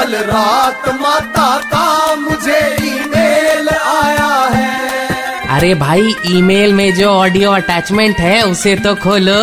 कल 0.00 0.14
रात 0.14 0.88
माता 0.88 1.58
का 1.58 2.14
मुझे 2.14 2.76
ईमेल 2.82 3.68
आया 3.68 4.50
है। 4.54 5.48
अरे 5.48 5.74
भाई, 5.74 6.14
ईमेल 6.26 6.72
में 6.72 6.94
जो 6.94 7.08
ऑडियो 7.08 7.50
अटैचमेंट 7.50 8.16
है, 8.16 8.42
उसे 8.42 8.76
तो 8.76 8.94
खोलो। 8.94 9.40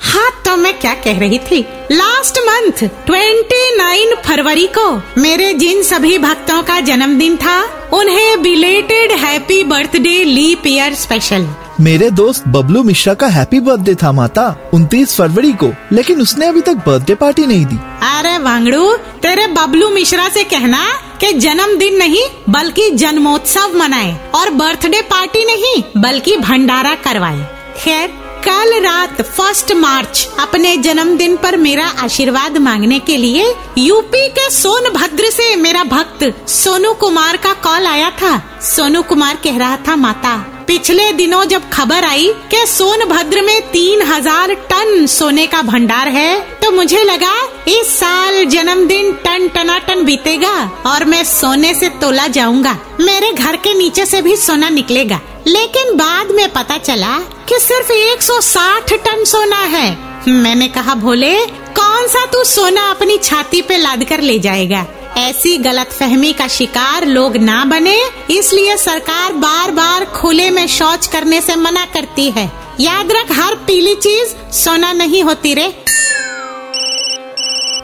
हाँ 0.00 0.30
तो 0.44 0.56
मैं 0.56 0.72
क्या 0.80 0.92
कह 0.94 1.18
रही 1.18 1.38
थी? 1.38 1.60
लास्ट 1.92 2.38
मंथ 2.38 2.82
29 3.08 4.14
फरवरी 4.26 4.66
को 4.78 4.90
मेरे 5.20 5.52
जिन 5.54 5.82
सभी 5.82 6.18
भक्तों 6.18 6.62
का 6.62 6.78
जन्मदिन 6.80 7.36
था 7.36 7.60
उन्हें 7.92 8.42
belated 8.42 9.12
happy 9.12 9.62
birthday 9.64 10.22
leap 10.24 10.66
year 10.66 10.94
special 10.94 11.48
मेरे 11.80 12.10
दोस्त 12.10 12.48
बबलू 12.48 12.82
मिश्रा 12.82 13.14
का 13.14 13.26
हैप्पी 13.26 13.60
बर्थडे 13.60 13.94
था 13.94 14.12
माता 14.12 14.44
29 14.70 15.14
फरवरी 15.16 15.52
को 15.52 15.72
लेकिन 15.92 16.20
उसने 16.20 16.46
अभी 16.46 16.60
तक 16.60 16.82
बर्थडे 16.86 17.14
पार्टी 17.14 17.46
नहीं 17.46 17.66
दी। 17.66 17.76
अरे 18.08 18.36
वांगड़ू 18.38 18.92
तेरे 19.22 19.46
बबलू 19.46 19.88
मिश्रा 19.90 20.28
से 20.28 20.44
कहना 20.44 20.84
कि 21.20 21.32
जन्मदिन 21.38 21.96
नहीं 21.96 22.24
बल्कि 22.48 22.90
जन्मोत्सव 22.94 23.78
मनाए 23.78 24.16
और 24.34 24.50
बर्थडे 24.54 25.00
पार्टी 25.02 25.44
नहीं 25.44 25.82
बल्कि 25.96 26.36
भंडारा 26.36 26.94
करवाए। 27.04 27.46
खैर 27.78 28.08
कल 28.44 28.72
रात 28.80 29.20
फ़र्स्ट 29.22 29.72
मार्च 29.72 30.28
अपने 30.40 30.76
जन्मदिन 30.76 31.36
पर 31.36 31.56
मेरा 31.56 31.86
आशीर्वाद 31.98 32.56
मांगने 32.58 32.98
के 32.98 33.16
लिए 33.16 33.44
यूपी 33.78 34.28
के 34.28 34.48
सोनभद्र 34.50 35.30
से 35.30 35.54
मेरा 35.56 35.82
भक्त 35.84 36.48
सोनू 36.48 36.92
कुमार 36.94 37.36
का 37.36 37.52
कॉल 37.64 37.86
आया 37.86 38.10
था। 38.10 38.32
सोनू 38.62 39.02
कुमार 39.02 39.38
कह 39.44 39.58
रहा 39.58 39.76
था, 39.88 39.96
माता 39.96 40.32
पिछले 40.70 41.12
दिनों 41.12 41.42
जब 41.44 41.62
खबर 41.70 42.04
आई 42.04 42.26
कि 42.50 42.56
सोनभद्र 42.66 43.40
में 43.42 43.60
तीन 43.70 44.02
हज़ार 44.02 44.52
टन 44.70 45.06
सोने 45.06 45.46
का 45.46 45.62
भंडार 45.62 46.08
है 46.08 46.40
तो 46.60 46.70
मुझे 46.70 47.02
लगा, 47.04 47.32
इस 47.68 47.88
साल 47.98 48.44
जन्मदिन 48.44 49.12
टन 49.24 49.48
टनाटन 49.48 50.04
बीतेगा 50.04 50.52
और 50.86 51.04
मैं 51.04 51.22
सोने 51.24 51.74
से 51.74 51.88
तोला 52.00 52.26
जाऊँगा। 52.28 52.76
मेरे 53.00 53.32
घर 53.32 53.56
के 53.56 53.74
नीचे 53.74 54.04
से 54.06 54.22
भी 54.22 54.36
सोना 54.36 54.68
निकलेगा। 54.68 55.20
लेकिन 55.46 55.92
बाद 55.96 56.30
में 56.30 56.48
पता 56.52 56.78
चला 56.78 57.18
कि 57.48 57.58
सिर्फ़ 57.58 57.92
160 57.92 58.96
टन 58.98 59.24
सोना 59.24 59.62
है। 59.66 59.90
मैंने 60.28 60.68
कहा, 60.68 60.94
भोले, 60.94 61.34
कौन 61.74 62.06
सा 62.08 62.24
तू 62.26 62.44
सोना 62.46 62.88
अपनी 62.90 63.18
छाती 63.18 63.62
पे 63.62 63.78
लाद 63.78 64.04
कर 64.04 64.20
ले 64.20 64.38
जाएगा? 64.38 64.86
ऐसी 65.20 65.56
गलत 65.58 65.90
फहमी 65.92 66.32
का 66.32 66.46
शिकार 66.48 67.06
लोग 67.06 67.36
ना 67.36 67.64
बने, 67.64 67.96
इसलिए 68.30 68.76
सरकार 68.76 69.32
बार 69.34 69.70
बार 69.70 70.04
खुले 70.12 70.48
में 70.50 70.66
शौच 70.68 71.06
करने 71.06 71.40
से 71.40 71.56
मना 71.56 71.84
करती 71.84 72.30
है। 72.30 72.50
याद 72.80 73.12
रख, 73.12 73.32
हर 73.32 73.54
पीली 73.66 73.94
चीज़ 73.96 74.34
सोना 74.54 74.92
नहीं 74.92 75.22
होती 75.22 75.54
रे। 75.54 75.68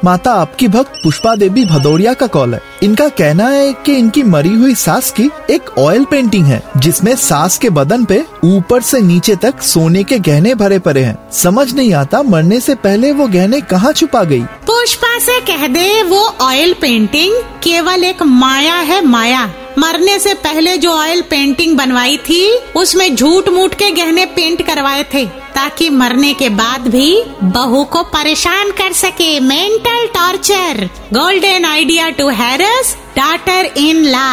माता 0.07 0.33
आपकी 0.33 0.67
भक्त 0.69 1.01
पुष्पा 1.03 1.35
देवी 1.37 1.65
भदौरिया 1.65 2.13
का 2.15 2.27
कॉल 2.27 2.55
है। 2.55 2.61
इनका 2.83 3.09
कहना 3.09 3.49
है 3.49 3.73
कि 3.87 3.95
इनकी 3.95 4.23
मरी 4.23 4.55
हुई 4.55 4.75
सास 4.75 5.11
की 5.11 5.29
एक 5.51 5.71
ऑयल 5.79 6.05
पेंटिंग 6.05 6.45
है, 6.47 6.63
जिसमें 6.77 7.15
सास 7.17 7.57
के 7.59 7.71
बदन 7.71 8.05
पे 8.05 8.23
ऊपर 8.45 8.83
से 8.83 9.01
नीचे 9.01 9.37
तक 9.37 9.63
सोने 9.63 10.05
के 10.05 10.19
गहने 10.21 10.55
भरे 10.55 10.79
पड़े 10.79 11.03
हैं। 11.05 11.17
समझ 11.33 11.73
नहीं 11.75 11.93
आता 11.95 12.23
मरने 12.23 12.61
से 12.61 12.75
पहले 12.75 13.13
वो 13.13 13.27
गहने 13.27 13.61
कहाँ 13.61 13.93
छुपा 13.93 14.25
गई। 14.25 14.43
पुष्पा 14.67 15.19
से 15.19 15.41
कह 15.41 15.67
दे 15.67 16.03
वो 16.03 16.25
ऑयल 16.41 16.75
पेंटिंग 16.81 17.35
केवल 17.63 18.05
एक 18.05 18.23
माया 18.23 18.75
है, 18.75 19.05
माया। 19.07 19.49
मरने 19.79 20.19
से 20.19 20.33
पहले 20.35 20.77
जो 20.79 20.91
ऑयल 20.91 21.21
पेंटिंग 21.31 21.77
बनवाई 21.77 22.17
थी, 22.19 22.43
उसमें 22.77 23.15
झूठ 23.17 23.49
मूठ 23.49 23.75
के 23.75 23.91
गहने 23.91 24.25
पेंट 24.27 24.63
करवाए 24.67 25.03
थे, 25.15 25.25
ताकि 25.55 25.89
मरने 25.91 26.33
के 26.35 26.49
बाद 26.51 26.87
भी 26.89 27.23
बहू 27.43 27.83
को 27.85 28.03
परेशान 28.13 28.71
कर 28.71 28.93
सके। 28.93 29.29
Mental 29.41 30.07
torture 30.15 30.85
golden 31.13 31.65
idea 31.65 32.09
to 32.11 32.29
harass 32.31 32.97
daughter 33.17 33.71
in 33.79 34.03
law 34.05 34.31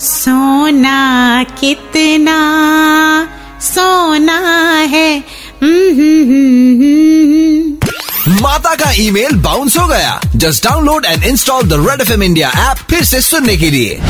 सोना 0.00 1.44
कितना, 1.60 2.38
सोना 3.62 4.38
है। 4.88 5.18
माता 8.40 8.74
का 8.74 8.90
ईमेल 9.00 9.34
बाउंस 9.36 9.76
हो 9.78 9.86
गया। 9.86 10.20
Just 10.36 10.64
download 10.64 11.04
and 11.04 11.24
install 11.24 11.62
the 11.62 11.84
Red 11.88 12.00
FM 12.00 12.22
India 12.22 12.52
app 12.70 12.86
फिर 12.90 13.04
से 13.04 13.20
सुनने 13.20 13.56
के 13.56 13.70
लिए। 13.70 14.00